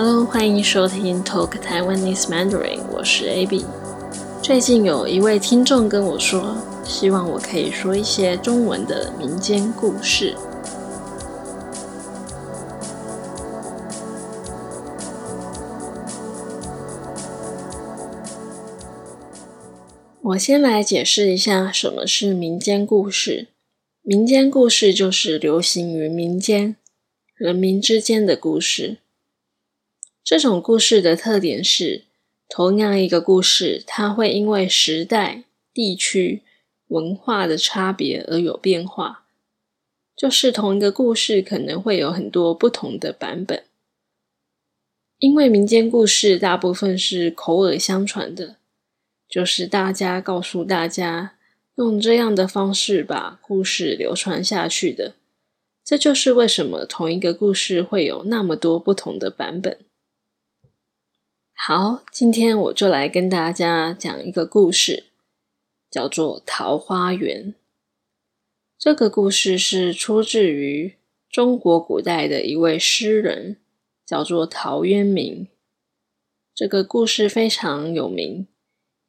[0.00, 3.66] Hello，欢迎收听 Talk Taiwanese Mandarin，我是 AB。
[4.40, 10.36] 最近有一位听众跟我说，希望我可以说一些中文的民间故事。
[20.22, 23.48] 我先来解释一下什么是民间故事。
[24.02, 26.76] 民间故事就是流行于民间
[27.34, 28.98] 人民之间的故事。
[30.28, 32.04] 这种故事的特点是，
[32.50, 36.42] 同样一个故事，它会因为时代、地区、
[36.88, 39.24] 文化的差别而有变化。
[40.14, 43.64] 就是同一个故事，可能会有很多不同的版本。
[45.16, 48.56] 因为民间故事大部分是口耳相传的。
[49.26, 51.38] 就是大家告诉大家，
[51.76, 55.14] 用这样的方式把故事流传下去的。
[55.82, 59.78] 这就是为什么同一个故事会有那么多不同的版本。
[61.60, 65.08] 好，今天我就来跟大家讲一个故事，
[65.90, 67.52] 叫做《桃花源》。
[68.78, 70.94] 这个故事是出自于
[71.28, 73.56] 中国古代的一位诗人，
[74.06, 75.48] 叫做陶渊明。
[76.54, 78.46] 这个故事非常有名。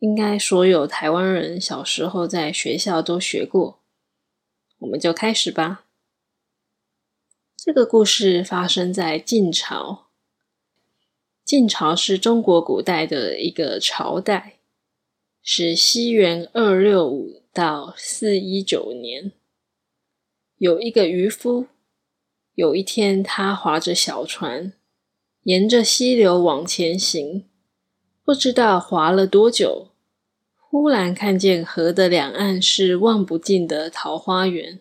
[0.00, 3.80] 应该所有台湾人小时候在学校都学过，
[4.80, 5.86] 我们就开始吧。
[7.56, 10.03] 这个故事发生在晋朝。
[11.44, 14.56] 晋朝是中国古代的一个朝代，
[15.42, 19.30] 是西元二六五到四一九年。
[20.56, 21.66] 有一个渔夫，
[22.54, 24.72] 有一天他划着小船，
[25.42, 27.44] 沿着溪流往前行，
[28.24, 29.88] 不知道划了多久。
[30.56, 34.80] 忽然看见河的两岸是望不尽的桃花源，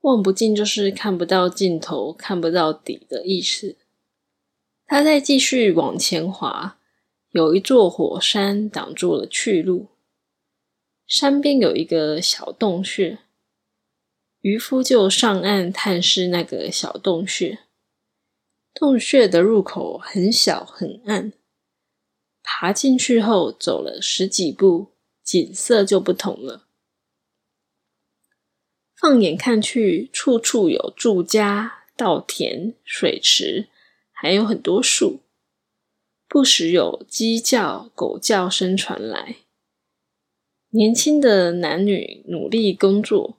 [0.00, 3.76] 望不尽就是看不到尽头、看不到底的意思。
[4.94, 6.78] 他再继续往前滑，
[7.30, 9.88] 有一座火山挡住了去路，
[11.04, 13.18] 山边有一个小洞穴，
[14.42, 17.58] 渔夫就上岸探视那个小洞穴。
[18.72, 21.32] 洞穴的入口很小很暗。
[22.44, 24.92] 爬进去后，走了十几步，
[25.24, 26.68] 景色就不同了。
[28.96, 33.66] 放眼看去，处处有住家、稻田、水池，
[34.24, 35.20] 还有很多树。
[36.26, 39.36] 不时有鸡叫、狗叫声传来。
[40.70, 43.36] 年轻的男女努力工作，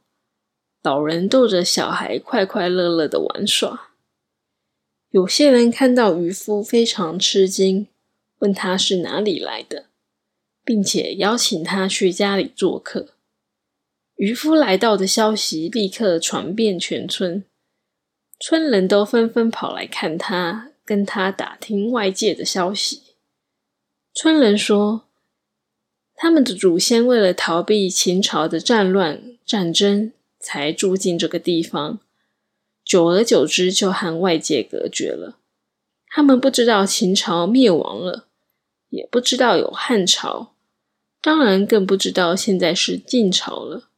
[0.84, 3.94] 老人逗着小孩快快乐乐的玩耍。
[5.10, 7.88] 有些人看到渔夫，非常吃惊。
[8.38, 9.88] 问他是哪里来的，
[10.64, 13.16] 并且邀请他去家里做客。
[14.18, 17.44] 渔夫来到的消息立刻传遍全村，
[18.40, 23.02] 村人都纷纷跑来看他，跟他打听外界的消息。
[24.14, 25.06] 村人说，
[26.14, 32.00] 他们的祖先为了逃避秦朝的战乱战争，才住进这个地方，
[32.86, 35.40] 久而久之就和外界隔绝了。
[36.08, 38.28] 他们不知道秦朝灭亡了，
[38.90, 40.54] 也不知道有汉朝，
[41.20, 43.90] 当然更不知道现在是晋朝了。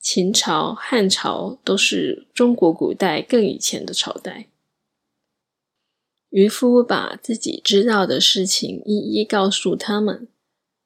[0.00, 4.46] 秦朝、汉朝都是中国古代更以前的朝代。
[6.36, 10.28] 渔夫把自己知道的事情一一告诉他们，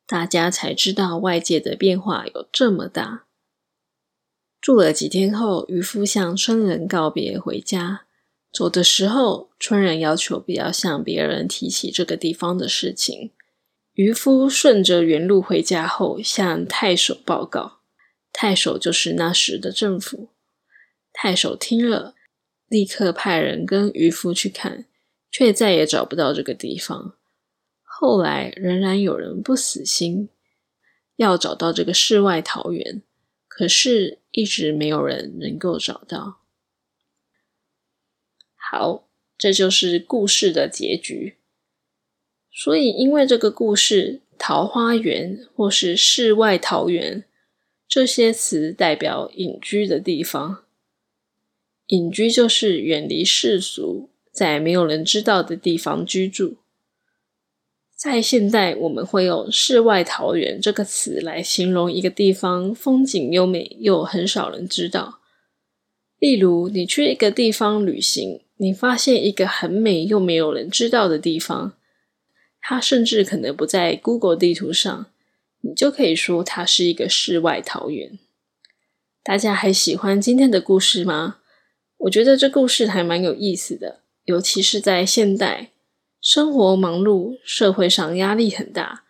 [0.07, 3.25] 大家才知道外界的变化有这么大。
[4.61, 8.03] 住了几天后，渔夫向村人告别，回家。
[8.53, 13.33] 走的时候，村人要求不要向别人提起这个地方的事情。
[13.95, 17.81] 渔夫顺着原路回家后，向太守报告。
[18.33, 20.29] 太守就是那时的政府。
[21.13, 22.15] 太守听了，
[22.69, 24.87] 立刻派人跟渔夫去看，
[25.31, 27.17] 却再也找不到这个地方。
[27.83, 30.29] 后来仍然有人不死心，
[31.17, 33.03] 要找到这个世外桃源，
[33.47, 36.41] 可是一直没有人能够找到。
[38.55, 41.37] 好，这就是故事的结局。
[42.53, 47.25] 所以，因为这个故事“桃花源”或是“世外桃源”
[47.89, 50.65] 这些词代表隐居的地方。
[51.87, 56.57] 隐居就是远离世俗，在没有人知道的地方居住。
[57.95, 65.21] 在现代，我们会用“世外桃源”这个词来形容一个地方风景优美又很少人知道。
[66.19, 68.43] 例如，你去一个地方旅行。
[68.63, 71.79] 你发现一个很美又没有人知道的地方，
[72.61, 75.07] 它甚至可能不在 Google 地图上，
[75.63, 78.19] 你就可以说它是一个世外桃源。
[79.23, 81.39] 大家还喜欢今天的故事吗？
[82.01, 84.01] 我觉得这故事还蛮有意思的，
[84.31, 85.73] 尤其是在现代，
[86.21, 89.03] 生活忙碌，社会上压力很大。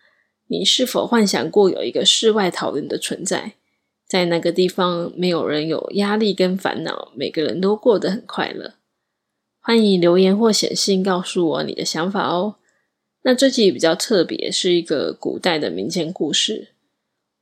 [0.48, 3.52] 你是否幻想过有一个世外桃源的存在？
[4.08, 8.76] 在那个地方，没有人有压力跟烦恼，每个人都过得很快乐。
[9.60, 12.56] 欢迎留言或写信告诉我你的想法哦。
[13.24, 16.68] 那这集比较特别，是一个古代的民间故事。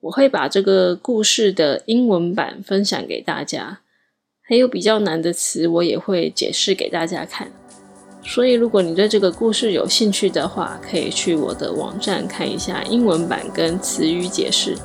[0.01, 3.83] 我会把这个故事的英文版分享给大家，
[4.43, 7.53] 还有比较难的词，我也会解释给大家看。
[8.31, 14.77] 所以，如果你对这个故事有兴趣的话，可以去我的网站看一下英文版跟词语解释，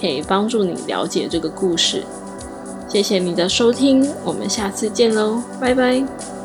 [0.00, 2.02] 可以帮助你了解这个故事。
[2.88, 6.35] 谢谢你的收听，我们下次见喽，拜拜。